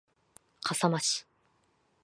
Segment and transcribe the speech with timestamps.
[0.63, 1.27] 笠間市